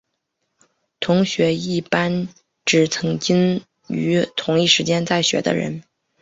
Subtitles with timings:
[0.99, 2.27] 同学一般
[2.65, 5.83] 指曾经于同一时间在学的人。